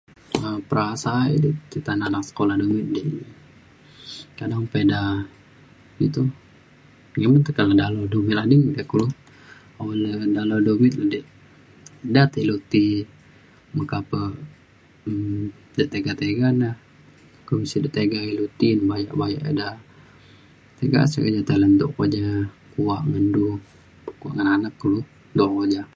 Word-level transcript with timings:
um 0.45 0.59
perasa 0.69 1.11
e 1.33 1.35
de 1.43 1.49
te 1.71 1.77
tanak 1.87 2.23
sekula 2.27 2.51
anak 2.55 2.67
dumit 2.69 2.87
di 2.95 3.01
kadang 4.37 4.63
pa 4.71 4.77
ida 4.85 5.01
iu 6.01 6.07
toh 6.15 6.29
iu 7.23 7.29
tekak 7.47 7.65
le 7.69 7.73
dalau 7.81 8.03
du 8.11 8.19
ading 8.41 8.63
kulo 8.91 9.07
o 9.81 9.83
le 10.03 10.11
dalau 10.37 10.57
dumit 10.67 10.93
de 10.99 11.03
di. 11.13 11.19
ja 12.15 12.23
te 12.31 12.37
ilu 12.43 12.55
ti 12.71 12.83
meka 13.75 13.99
pe 14.09 14.21
um 15.07 15.41
ja 15.77 15.85
tega 15.93 16.11
tega 16.21 16.47
na 16.61 16.69
kumbin 17.45 17.69
sek 17.71 17.81
de 17.83 17.89
tega 17.97 18.19
ilu 18.31 18.45
ti 18.59 18.67
bayak 18.89 19.13
bayak 19.21 19.43
ida 19.51 19.67
tiga 20.79 20.99
sek 21.11 21.23
luntok 21.61 21.91
ko 21.95 22.03
ja 22.15 22.25
kuak 22.73 23.01
ngen 23.09 23.25
du 23.35 23.45
kuak 24.19 24.33
ngan 24.35 24.49
anak 24.55 24.73
kulu 24.81 24.99
dau 25.37 25.51
o 25.63 25.65
ja 25.75 25.83